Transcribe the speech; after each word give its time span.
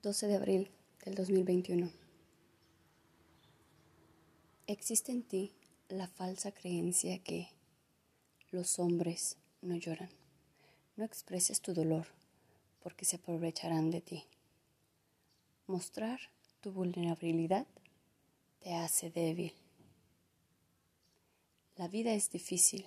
12 0.00 0.28
de 0.28 0.36
abril 0.36 0.70
del 1.04 1.16
2021. 1.16 1.90
Existe 4.68 5.10
en 5.10 5.24
ti 5.24 5.52
la 5.88 6.06
falsa 6.06 6.52
creencia 6.52 7.18
que 7.18 7.48
los 8.52 8.78
hombres 8.78 9.38
no 9.60 9.74
lloran. 9.74 10.10
No 10.94 11.04
expreses 11.04 11.60
tu 11.60 11.74
dolor 11.74 12.06
porque 12.80 13.04
se 13.04 13.16
aprovecharán 13.16 13.90
de 13.90 14.00
ti. 14.00 14.24
Mostrar 15.66 16.20
tu 16.60 16.70
vulnerabilidad 16.70 17.66
te 18.60 18.74
hace 18.74 19.10
débil. 19.10 19.52
La 21.74 21.88
vida 21.88 22.12
es 22.12 22.30
difícil, 22.30 22.86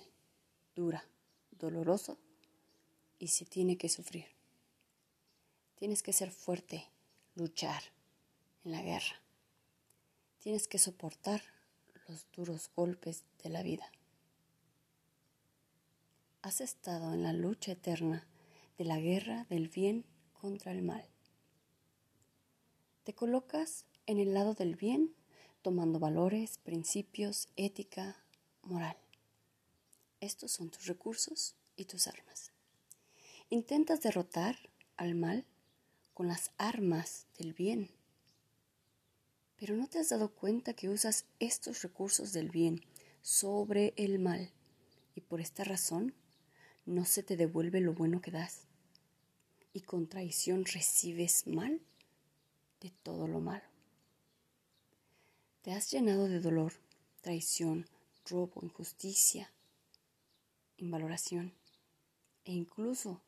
dura, 0.74 1.04
doloroso 1.50 2.16
y 3.18 3.28
se 3.28 3.44
tiene 3.44 3.76
que 3.76 3.90
sufrir. 3.90 4.24
Tienes 5.74 6.02
que 6.02 6.14
ser 6.14 6.30
fuerte 6.30 6.88
luchar 7.34 7.82
en 8.64 8.72
la 8.72 8.82
guerra. 8.82 9.20
Tienes 10.38 10.68
que 10.68 10.78
soportar 10.78 11.42
los 12.08 12.26
duros 12.32 12.70
golpes 12.74 13.24
de 13.42 13.50
la 13.50 13.62
vida. 13.62 13.90
Has 16.42 16.60
estado 16.60 17.14
en 17.14 17.22
la 17.22 17.32
lucha 17.32 17.72
eterna 17.72 18.26
de 18.76 18.84
la 18.84 18.98
guerra 18.98 19.46
del 19.48 19.68
bien 19.68 20.04
contra 20.32 20.72
el 20.72 20.82
mal. 20.82 21.04
Te 23.04 23.14
colocas 23.14 23.84
en 24.06 24.18
el 24.18 24.34
lado 24.34 24.54
del 24.54 24.74
bien 24.74 25.14
tomando 25.62 26.00
valores, 26.00 26.58
principios, 26.58 27.48
ética, 27.56 28.16
moral. 28.62 28.96
Estos 30.20 30.52
son 30.52 30.70
tus 30.70 30.86
recursos 30.86 31.54
y 31.76 31.84
tus 31.84 32.08
armas. 32.08 32.52
Intentas 33.48 34.00
derrotar 34.00 34.56
al 34.96 35.14
mal 35.14 35.46
con 36.14 36.28
las 36.28 36.50
armas 36.58 37.26
del 37.38 37.52
bien. 37.52 37.90
Pero 39.56 39.76
no 39.76 39.86
te 39.86 39.98
has 39.98 40.08
dado 40.08 40.34
cuenta 40.34 40.74
que 40.74 40.88
usas 40.88 41.24
estos 41.38 41.82
recursos 41.82 42.32
del 42.32 42.50
bien 42.50 42.82
sobre 43.22 43.94
el 43.96 44.18
mal 44.18 44.50
y 45.14 45.20
por 45.20 45.40
esta 45.40 45.64
razón 45.64 46.14
no 46.84 47.04
se 47.04 47.22
te 47.22 47.36
devuelve 47.36 47.80
lo 47.80 47.94
bueno 47.94 48.20
que 48.20 48.30
das 48.30 48.66
y 49.72 49.82
con 49.82 50.08
traición 50.08 50.64
recibes 50.64 51.46
mal 51.46 51.80
de 52.80 52.90
todo 53.02 53.28
lo 53.28 53.40
malo. 53.40 53.64
Te 55.62 55.72
has 55.72 55.90
llenado 55.90 56.28
de 56.28 56.40
dolor, 56.40 56.72
traición, 57.20 57.86
robo, 58.28 58.60
injusticia, 58.62 59.52
invaloración 60.76 61.54
e 62.44 62.52
incluso 62.52 63.22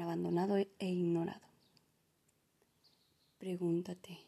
abandonado 0.00 0.56
e 0.56 0.68
ignorado. 0.80 1.46
Pregúntate, 3.38 4.18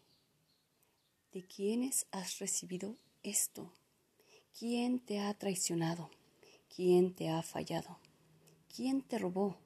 ¿de 1.33 1.47
quiénes 1.47 2.07
has 2.11 2.39
recibido 2.39 2.97
esto? 3.23 3.73
¿Quién 4.59 4.99
te 4.99 5.21
ha 5.21 5.33
traicionado? 5.35 6.11
¿Quién 6.75 7.15
te 7.15 7.29
ha 7.31 7.43
fallado? 7.43 7.99
¿Quién 8.75 9.03
te 9.03 9.19
robó? 9.19 9.57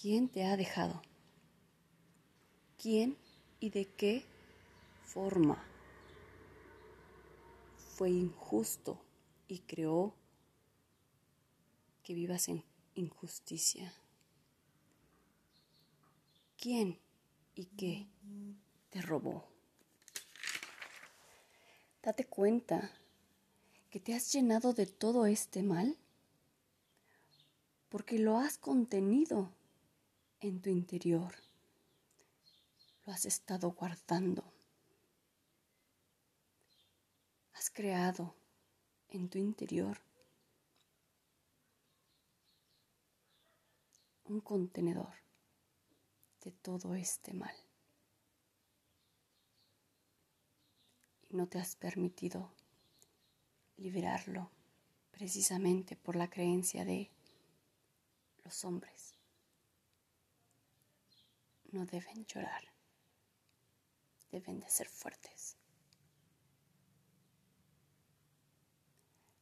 ¿Quién 0.00 0.28
te 0.28 0.44
ha 0.44 0.56
dejado? 0.56 1.00
¿Quién 2.80 3.16
y 3.58 3.70
de 3.70 3.86
qué 3.86 4.24
forma 5.04 5.64
fue 7.96 8.10
injusto 8.10 9.00
y 9.48 9.60
creó 9.60 10.14
que 12.02 12.12
vivas 12.12 12.48
en 12.48 12.62
injusticia? 12.94 13.94
Quién 16.56 16.98
y 17.54 17.66
qué 17.66 18.06
te 18.90 19.00
robó. 19.02 19.48
Date 22.02 22.24
cuenta 22.24 22.92
que 23.90 24.00
te 24.00 24.14
has 24.14 24.32
llenado 24.32 24.72
de 24.72 24.86
todo 24.86 25.26
este 25.26 25.62
mal 25.62 25.96
porque 27.88 28.18
lo 28.18 28.38
has 28.38 28.58
contenido 28.58 29.52
en 30.40 30.60
tu 30.60 30.70
interior. 30.70 31.34
Lo 33.04 33.12
has 33.12 33.24
estado 33.24 33.70
guardando. 33.72 34.44
Has 37.54 37.70
creado 37.70 38.34
en 39.08 39.28
tu 39.28 39.38
interior 39.38 39.98
un 44.24 44.40
contenedor 44.40 45.25
de 46.46 46.52
todo 46.52 46.94
este 46.94 47.34
mal. 47.34 47.56
Y 51.28 51.34
no 51.34 51.48
te 51.48 51.58
has 51.58 51.74
permitido 51.74 52.52
liberarlo 53.76 54.52
precisamente 55.10 55.96
por 55.96 56.14
la 56.14 56.30
creencia 56.30 56.84
de 56.84 57.10
los 58.44 58.64
hombres. 58.64 59.16
No 61.72 61.84
deben 61.84 62.24
llorar, 62.26 62.62
deben 64.30 64.60
de 64.60 64.70
ser 64.70 64.88
fuertes. 64.88 65.56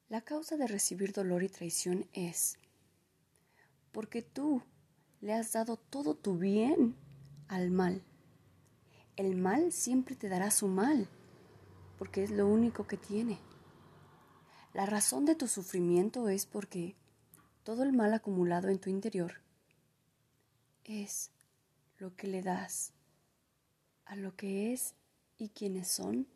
La 0.09 0.23
causa 0.23 0.57
de 0.57 0.69
recibir 0.69 1.13
dolor 1.13 1.43
y 1.43 1.51
traición 1.51 2.09
es 2.15 2.57
porque 3.93 4.23
tú 4.23 4.63
le 5.25 5.33
has 5.33 5.55
dado 5.55 5.79
todo 5.79 6.15
tu 6.15 6.37
bien 6.37 6.95
al 7.49 7.71
mal. 7.71 8.05
El 9.17 9.37
mal 9.37 9.73
siempre 9.73 10.17
te 10.17 10.29
dará 10.29 10.51
su 10.51 10.69
mal, 10.69 11.09
porque 11.97 12.23
es 12.23 12.31
lo 12.31 12.47
único 12.47 12.87
que 12.87 12.99
tiene. 12.99 13.39
La 14.75 14.85
razón 14.85 15.25
de 15.25 15.35
tu 15.35 15.49
sufrimiento 15.49 16.29
es 16.29 16.45
porque 16.45 16.95
todo 17.63 17.85
el 17.85 17.95
mal 17.95 18.13
acumulado 18.13 18.69
en 18.69 18.79
tu 18.79 18.91
interior 18.91 19.41
es 20.85 21.31
lo 21.97 22.15
que 22.15 22.27
le 22.27 22.43
das 22.43 22.93
a 24.05 24.17
lo 24.17 24.37
que 24.37 24.75
es 24.75 24.95
y 25.39 25.49
quienes 25.49 25.89
son 25.89 26.29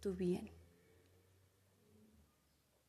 tu 0.00 0.14
bien, 0.14 0.50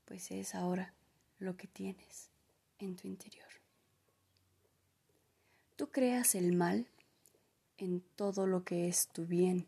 pues 0.05 0.31
es 0.31 0.55
ahora 0.55 0.93
lo 1.37 1.57
que 1.57 1.67
tienes 1.67 2.29
en 2.79 2.95
tu 2.95 3.09
interior. 3.09 3.60
Creas 5.91 6.35
el 6.35 6.55
mal 6.55 6.87
en 7.77 7.99
todo 8.15 8.47
lo 8.47 8.63
que 8.63 8.87
es 8.87 9.09
tu 9.09 9.25
bien, 9.25 9.67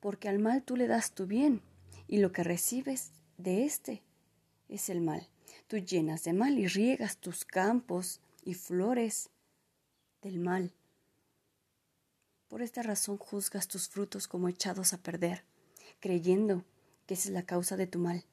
porque 0.00 0.30
al 0.30 0.38
mal 0.38 0.62
tú 0.62 0.76
le 0.76 0.86
das 0.86 1.12
tu 1.12 1.26
bien 1.26 1.60
y 2.08 2.20
lo 2.20 2.32
que 2.32 2.42
recibes 2.42 3.12
de 3.36 3.66
éste 3.66 4.02
es 4.70 4.88
el 4.88 5.02
mal. 5.02 5.28
Tú 5.66 5.76
llenas 5.76 6.24
de 6.24 6.32
mal 6.32 6.58
y 6.58 6.68
riegas 6.68 7.18
tus 7.18 7.44
campos 7.44 8.22
y 8.44 8.54
flores 8.54 9.28
del 10.22 10.38
mal. 10.38 10.72
Por 12.48 12.62
esta 12.62 12.82
razón 12.82 13.18
juzgas 13.18 13.68
tus 13.68 13.90
frutos 13.90 14.28
como 14.28 14.48
echados 14.48 14.94
a 14.94 15.02
perder, 15.02 15.44
creyendo 16.00 16.64
que 17.04 17.12
esa 17.12 17.28
es 17.28 17.34
la 17.34 17.44
causa 17.44 17.76
de 17.76 17.86
tu 17.86 17.98
mal. 17.98 18.24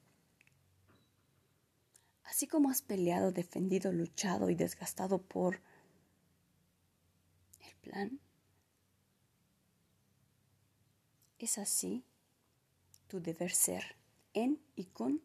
Así 2.22 2.46
como 2.46 2.70
has 2.70 2.80
peleado, 2.80 3.30
defendido, 3.30 3.92
luchado 3.92 4.48
y 4.48 4.54
desgastado 4.54 5.20
por 5.20 5.60
plan. 7.84 8.18
Es 11.38 11.58
así 11.58 12.04
tu 13.06 13.20
deber 13.20 13.52
ser 13.52 13.96
en 14.32 14.60
y 14.74 14.86
con 14.86 15.20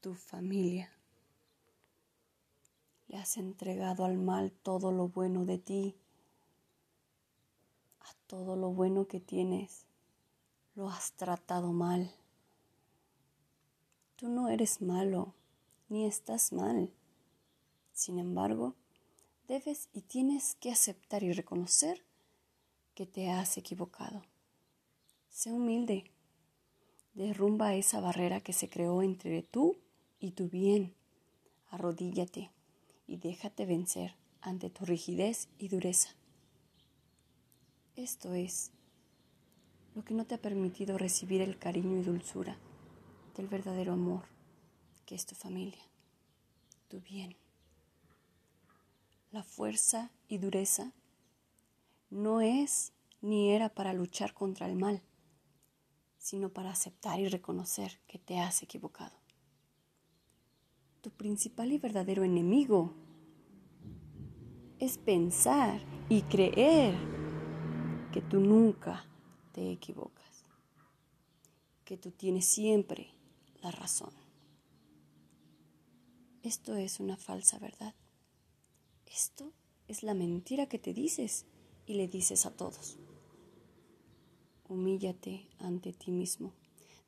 tu 0.00 0.14
familia. 0.14 0.90
Le 3.08 3.16
has 3.16 3.36
entregado 3.36 4.04
al 4.04 4.18
mal 4.18 4.50
todo 4.50 4.90
lo 4.90 5.08
bueno 5.08 5.44
de 5.44 5.58
ti, 5.58 5.96
a 8.00 8.12
todo 8.26 8.56
lo 8.56 8.70
bueno 8.70 9.06
que 9.06 9.20
tienes. 9.20 9.86
Lo 10.74 10.90
has 10.90 11.12
tratado 11.12 11.72
mal. 11.72 12.10
Tú 14.16 14.28
no 14.28 14.48
eres 14.48 14.82
malo, 14.82 15.34
ni 15.88 16.06
estás 16.06 16.52
mal. 16.52 16.92
Sin 17.92 18.18
embargo, 18.18 18.74
debes 19.48 19.88
y 19.92 20.02
tienes 20.02 20.56
que 20.56 20.70
aceptar 20.70 21.22
y 21.22 21.32
reconocer 21.32 22.04
que 22.94 23.06
te 23.06 23.30
has 23.30 23.56
equivocado. 23.58 24.22
Sé 25.28 25.52
humilde. 25.52 26.04
Derrumba 27.14 27.74
esa 27.74 28.00
barrera 28.00 28.40
que 28.40 28.52
se 28.52 28.68
creó 28.68 29.02
entre 29.02 29.42
tú 29.42 29.76
y 30.18 30.32
tu 30.32 30.48
bien. 30.48 30.94
Arrodíllate 31.70 32.50
y 33.06 33.16
déjate 33.18 33.66
vencer 33.66 34.14
ante 34.40 34.70
tu 34.70 34.84
rigidez 34.84 35.48
y 35.58 35.68
dureza. 35.68 36.10
Esto 37.96 38.34
es 38.34 38.72
lo 39.94 40.04
que 40.04 40.14
no 40.14 40.26
te 40.26 40.34
ha 40.34 40.42
permitido 40.42 40.98
recibir 40.98 41.40
el 41.40 41.58
cariño 41.58 42.00
y 42.00 42.02
dulzura 42.02 42.58
del 43.36 43.46
verdadero 43.46 43.92
amor 43.92 44.24
que 45.06 45.14
es 45.14 45.26
tu 45.26 45.34
familia, 45.34 45.82
tu 46.88 47.00
bien. 47.00 47.36
La 49.34 49.42
fuerza 49.42 50.12
y 50.28 50.38
dureza 50.38 50.92
no 52.08 52.40
es 52.40 52.92
ni 53.20 53.50
era 53.50 53.68
para 53.68 53.92
luchar 53.92 54.32
contra 54.32 54.68
el 54.68 54.76
mal, 54.76 55.02
sino 56.18 56.50
para 56.50 56.70
aceptar 56.70 57.18
y 57.18 57.26
reconocer 57.26 57.98
que 58.06 58.20
te 58.20 58.38
has 58.38 58.62
equivocado. 58.62 59.16
Tu 61.00 61.10
principal 61.10 61.72
y 61.72 61.78
verdadero 61.78 62.22
enemigo 62.22 62.94
es 64.78 64.98
pensar 64.98 65.80
y 66.08 66.22
creer 66.22 66.94
que 68.12 68.22
tú 68.22 68.38
nunca 68.38 69.04
te 69.50 69.72
equivocas, 69.72 70.44
que 71.84 71.96
tú 71.96 72.12
tienes 72.12 72.46
siempre 72.46 73.10
la 73.62 73.72
razón. 73.72 74.12
Esto 76.44 76.76
es 76.76 77.00
una 77.00 77.16
falsa 77.16 77.58
verdad. 77.58 77.94
Esto 79.14 79.52
es 79.86 80.02
la 80.02 80.12
mentira 80.12 80.66
que 80.66 80.80
te 80.80 80.92
dices 80.92 81.46
y 81.86 81.94
le 81.94 82.08
dices 82.08 82.46
a 82.46 82.50
todos. 82.50 82.98
Humíllate 84.68 85.46
ante 85.60 85.92
ti 85.92 86.10
mismo. 86.10 86.52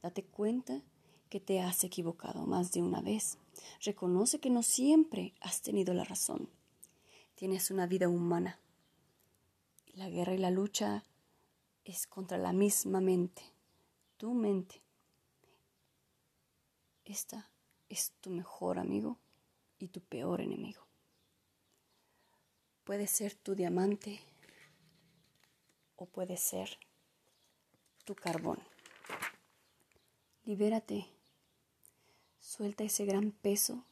Date 0.03 0.23
cuenta 0.23 0.85
que 1.29 1.41
te 1.41 1.61
has 1.61 1.83
equivocado 1.83 2.47
más 2.47 2.71
de 2.71 2.81
una 2.81 3.01
vez. 3.01 3.39
Reconoce 3.81 4.39
que 4.39 4.51
no 4.51 4.63
siempre 4.63 5.35
has 5.41 5.63
tenido 5.63 5.95
la 5.95 6.05
razón. 6.05 6.49
Tienes 7.35 7.73
una 7.73 7.89
vida 7.89 8.09
humana. 8.09 8.61
La 9.95 10.09
guerra 10.09 10.35
y 10.35 10.39
la 10.39 10.53
lucha 10.53 11.03
es 11.85 12.07
contra 12.07 12.39
la 12.39 12.53
misma 12.53 13.01
mente, 13.01 13.43
tu 14.17 14.33
mente. 14.33 14.81
Esta 17.05 17.51
es 17.89 18.13
tu 18.21 18.31
mejor 18.31 18.79
amigo 18.79 19.19
y 19.81 19.89
tu 19.89 20.01
peor 20.03 20.41
enemigo. 20.41 20.86
Puede 22.87 23.09
ser 23.09 23.35
tu 23.35 23.57
diamante 23.57 24.21
o 25.97 26.07
puede 26.07 26.37
ser 26.37 26.79
tu 28.05 28.15
carbón. 28.15 28.61
Libérate. 30.45 31.09
Suelta 32.39 32.85
ese 32.85 33.05
gran 33.05 33.33
peso 33.33 33.85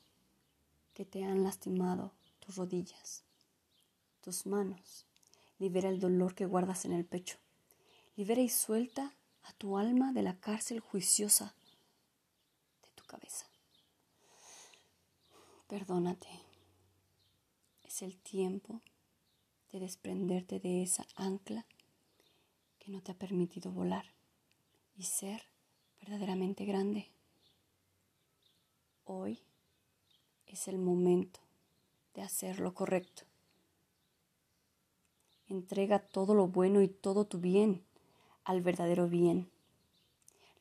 que 0.95 1.05
te 1.05 1.25
han 1.25 1.43
lastimado 1.43 2.13
tus 2.39 2.55
rodillas, 2.55 3.25
tus 4.21 4.47
manos. 4.47 5.07
Libera 5.59 5.89
el 5.89 5.99
dolor 5.99 6.37
que 6.37 6.47
guardas 6.47 6.85
en 6.85 6.93
el 6.93 7.05
pecho. 7.05 7.39
Libera 8.15 8.43
y 8.43 8.49
suelta 8.49 9.13
a 9.43 9.53
tu 9.55 9.77
alma 9.77 10.13
de 10.13 10.23
la 10.23 10.39
cárcel 10.39 10.79
juiciosa 10.79 11.57
de 12.85 12.91
tu 12.95 13.03
cabeza. 13.07 13.47
Perdónate. 15.67 16.44
Es 17.95 18.03
el 18.03 18.17
tiempo 18.17 18.81
de 19.71 19.79
desprenderte 19.79 20.59
de 20.59 20.83
esa 20.83 21.07
ancla 21.15 21.65
que 22.81 22.91
no 22.91 23.01
te 23.01 23.13
ha 23.13 23.15
permitido 23.15 23.71
volar 23.71 24.05
y 24.97 25.05
ser 25.05 25.45
verdaderamente 26.01 26.65
grande. 26.65 27.07
Hoy 29.05 29.39
es 30.49 30.67
el 30.67 30.79
momento 30.79 31.39
de 32.15 32.23
hacer 32.23 32.59
lo 32.59 32.75
correcto. 32.75 33.23
Entrega 35.47 36.01
todo 36.01 36.35
lo 36.35 36.49
bueno 36.49 36.83
y 36.83 36.89
todo 36.89 37.27
tu 37.27 37.39
bien 37.39 37.85
al 38.43 38.61
verdadero 38.61 39.09
bien. 39.09 39.49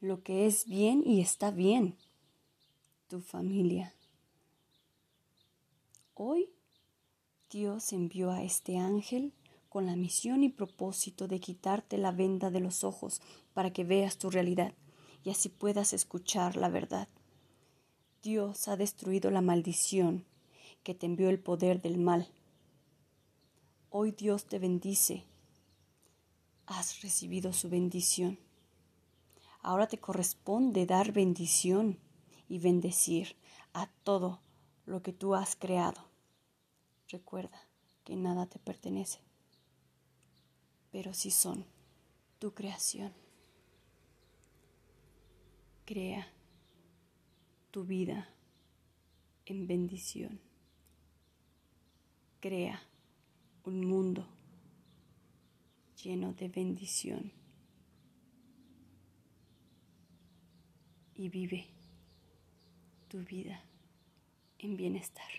Lo 0.01 0.21
que 0.21 0.45
es 0.45 0.67
bien 0.67 1.01
y 1.03 1.19
está 1.19 1.49
bien. 1.49 1.97
Tu 3.07 3.21
familia. 3.21 3.91
Hoy 6.13 6.52
Dios 7.53 7.93
envió 7.93 8.31
a 8.31 8.41
este 8.41 8.79
ángel 8.79 9.31
con 9.69 9.85
la 9.85 9.95
misión 9.95 10.43
y 10.43 10.49
propósito 10.49 11.27
de 11.27 11.39
quitarte 11.39 11.99
la 11.99 12.11
venda 12.11 12.49
de 12.49 12.59
los 12.59 12.83
ojos 12.83 13.21
para 13.53 13.71
que 13.71 13.83
veas 13.83 14.17
tu 14.17 14.31
realidad 14.31 14.73
y 15.23 15.29
así 15.29 15.49
puedas 15.49 15.93
escuchar 15.93 16.57
la 16.57 16.67
verdad. 16.67 17.07
Dios 18.23 18.67
ha 18.67 18.75
destruido 18.75 19.29
la 19.29 19.41
maldición 19.41 20.25
que 20.81 20.95
te 20.95 21.05
envió 21.05 21.29
el 21.29 21.39
poder 21.39 21.79
del 21.79 21.99
mal. 21.99 22.27
Hoy 23.91 24.13
Dios 24.13 24.45
te 24.45 24.57
bendice. 24.57 25.23
Has 26.65 27.03
recibido 27.03 27.53
su 27.53 27.69
bendición. 27.69 28.39
Ahora 29.61 29.85
te 29.85 29.99
corresponde 29.99 30.87
dar 30.87 31.11
bendición 31.11 31.99
y 32.49 32.57
bendecir 32.57 33.35
a 33.73 33.91
todo 34.03 34.39
lo 34.87 35.03
que 35.03 35.13
tú 35.13 35.35
has 35.35 35.55
creado. 35.55 36.12
Recuerda 37.13 37.59
que 38.03 38.15
nada 38.15 38.47
te 38.47 38.59
pertenece 38.59 39.19
pero 40.93 41.11
si 41.11 41.31
son 41.31 41.65
tu 42.37 42.53
creación. 42.53 43.11
Crea 45.85 46.31
tu 47.71 47.83
vida 47.83 48.29
en 49.45 49.65
bendición. 49.65 50.39
Crea 52.39 52.79
un 53.63 53.83
mundo 53.87 54.27
lleno 56.03 56.33
de 56.33 56.47
bendición 56.47 57.31
y 61.15 61.27
vive 61.29 61.65
tu 63.07 63.17
vida 63.23 63.63
en 64.59 64.77
bienestar. 64.77 65.31